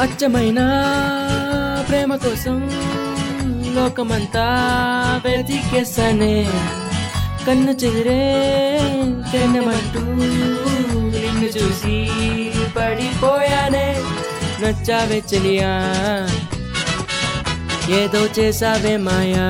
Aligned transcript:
అచ్చమైన 0.00 0.60
ప్రేమ 1.88 2.16
కోసం 2.16 2.56
లోకమంతా 3.74 4.44
వెతికేసానే. 5.24 6.50
కన్ను 7.46 7.72
చెదిరే 7.72 8.22
తినమంటూ 9.32 10.00
నిన్ను 11.14 11.46
చూసి 11.46 11.96
పడిపోయానే. 12.76 13.86
నచ్చావే 14.62 15.22
చెలియా 15.34 15.72
ఏదో 17.96 18.26
చేసావే 18.38 18.96
మాయా. 18.96 19.46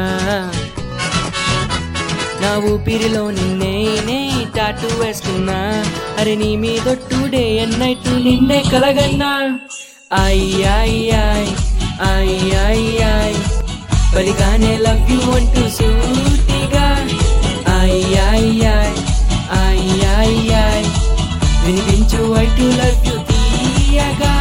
నా 2.43 2.73
ఊపిరిలో 2.73 3.31
నిన్నే 3.31 3.75
నే 4.07 4.47
టాటూ 4.57 4.89
వేసుకున్నా 5.01 5.59
అరే 6.19 6.35
నీ 6.35 6.57
మీదొట్టుడే 6.57 7.55
ఎన్నైట్ 7.55 8.09
నిన్నే 8.25 8.63
కలగన్నా. 8.73 9.59
I 10.11 10.39
I 10.69 10.93
I 11.17 11.43
I 12.07 12.31
I 12.69 12.81
I 13.09 13.33
బలిగానే 14.15 14.73
love 14.79 15.11
you 15.11 15.21
అంటూ 15.37 15.63
సూటిగా 15.77 16.87
I 17.75 17.93
I 18.33 18.43
I 18.73 18.89
I 19.59 19.79
I 20.23 20.33
I 20.63 20.83
వినిపించు 21.65 22.23
ఐ 22.43 22.47
టు 22.57 22.67
లవ్ 22.81 23.07
యూ 23.09 23.17
తీయగా. 23.31 24.33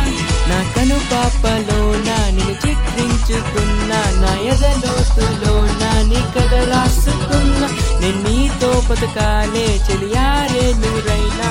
నా 0.49 0.59
కను 0.75 0.97
పాపలో 1.11 1.79
నా 2.07 2.17
నిన్ను 2.35 2.55
చిత్రించుకున్నా 2.63 3.99
నా 4.21 4.31
ఎదలోతులో 4.51 5.53
నా 5.81 5.91
నీ 6.09 6.21
కథ 6.35 6.53
రాసుకున్నా 6.71 7.67
నేను 8.01 8.21
నీతో 8.25 8.71
బతకాలే 8.89 9.67
చెలియారే 9.87 10.65
నూరైనా. 10.81 11.49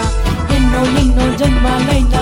ఎన్నో 0.56 0.82
ఎన్నో 1.02 1.26
జన్మాలైనా 1.40 2.17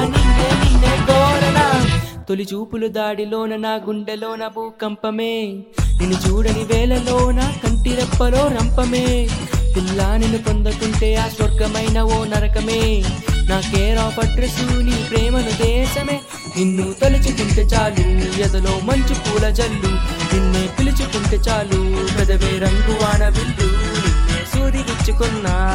తొలి 2.29 2.47
చూపులు 2.55 2.87
దాడిలోన 2.87 3.57
నా 3.57 3.75
గుండెలోన 3.75 4.47
భూకంపమే. 4.47 5.65
నిన్ను 6.01 6.16
చూడని 6.29 6.65
వేళలోన 6.65 7.55
కంటి 7.65 7.91
రెప్పలో 7.95 8.49
రంపమే. 8.49 9.29
పిల్ల 9.77 10.16
నిన్ను 10.16 10.38
పొందకుంటే 10.38 11.15
ఆ 11.15 11.29
స్వర్గమైన 11.29 12.02
ఓ 12.02 12.24
నరకమే. 12.24 13.05
నా 13.49 13.60
కేర్ 13.60 13.99
ఆఫ్ 13.99 14.18
అడ్రస్ 14.18 14.85
నీ 14.85 15.05
ప్రేమను 15.10 15.51
దేశమే. 15.63 16.21
నిన్ను 16.57 16.93
తలుచుకుంటే 16.93 17.63
చాలు 17.63 18.07
ఎదలో 18.40 18.80
మంచు 18.85 19.15
పూల 19.15 19.49
జల్లు. 19.49 19.93
నిన్నే 20.35 20.68
పిలుచుకుంటే 20.79 21.37
చాలు 21.37 22.07
పెదవే 22.18 22.59
రంగు 22.59 22.95
వాన 23.02 23.29
విల్లు. 23.29 23.68
నిన్నే 24.02 24.38
సూదిగుచ్చుకున్నా 24.55 25.65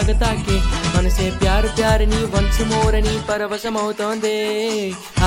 తూదిలాగా 0.00 0.20
తాకే 0.20 0.56
మనసే 0.94 1.26
ప్యారు 1.40 1.68
ప్యారని 1.78 2.20
వన్స్ 2.32 2.60
మోరని 2.70 3.14
పరవశమవుతోంది 3.28 4.36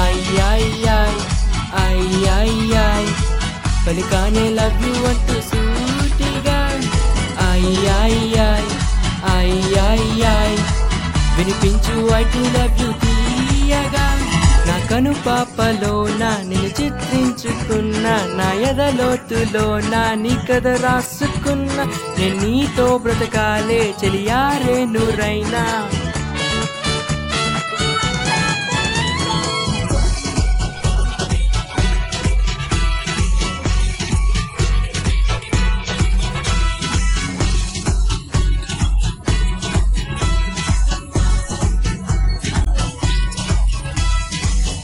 అయ్యాయ్ 0.01 0.65
అయ్యాయ్ 1.81 3.09
పలికానే 3.85 4.45
లవ్ 4.57 4.81
యూ 4.85 4.93
అంటూ 5.11 5.37
సూటిగా 5.49 6.59
అయ్యాయ్ 7.47 8.19
అయ్యాయ్ 9.33 10.57
వినిపించు 11.37 11.95
ఐ 12.13 12.23
టు 12.33 12.43
లవ్ 12.55 12.81
యూ 12.81 12.89
తీయగా 12.93 13.02
నా 14.93 15.93
నా 16.19 16.31
నిన్ను 16.49 16.69
చిత్రించుకున్నా 16.69 18.13
నా 18.37 18.47
ఎదలోతులో 18.69 19.65
నా 19.89 20.03
నీ 20.15 20.33
కథ 20.49 20.67
రాసుకున్నా 20.83 21.83
నేను 22.17 22.37
నీతో 22.43 22.85
బ్రతకాలే 22.97 23.81
చెలియారే 24.01 24.77
నూరైనా 24.85 25.63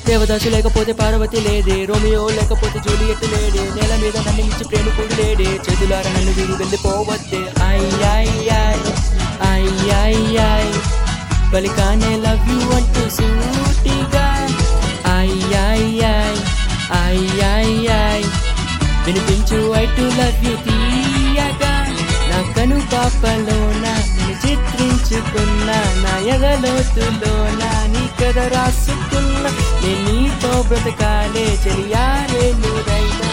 దేవదాసు 0.10 0.50
లేకపోతే 0.50 0.92
పార్వతి 0.92 1.40
లేదే 1.40 1.86
రోమియో 1.86 2.30
లేకపోతే 2.30 2.78
జూలియట్ 2.86 3.26
లేడే 3.32 3.64
నేల 3.76 3.94
మీద 4.02 4.16
నన్ను 4.18 4.44
మించి 4.44 4.64
ప్రేమికుడు 4.64 5.22
లేడే 5.22 5.44
చేతులార 5.44 6.08
నన్ను 6.08 6.32
వీడి 6.32 6.52
వెళ్ళిపోవద్దే. 6.52 7.42
అయ్యాయ్ 7.64 8.32
అయ్యాయ్ 9.52 10.72
బలికానే 11.54 12.18
లవ్ 12.18 12.50
యూ 12.50 12.60
అంటూ 12.78 13.04
సూటిగా. 13.10 14.26
అయ్యాయ్ 15.18 16.40
అయ్యాయ్ 17.04 18.24
వినిపించు 19.06 19.60
ఐ 19.76 19.86
టు 19.86 20.06
లవ్ 20.20 20.46
యూ 20.46 20.56
తీయగా. 20.66 21.74
నా 22.30 22.40
కను 22.54 22.80
పాపలోన 22.94 23.86
చిత్రించుకున్న 24.44 25.70
నా 26.04 26.14
ఎగలోతులోనా. 26.36 27.72
నీ 28.20 28.26
కథ 28.26 28.40
రాసుకున్నా 28.54 29.50
నేను 29.82 30.02
నీతో 30.08 30.50
బ్రతకాలే 30.68 31.46
చెలియాలే 31.64 32.46
నూరైనా 32.62 33.28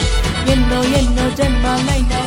ఎన్నో 0.53 0.79
ఎన్నో 0.99 1.25
జన్మాలైనా 1.39 2.21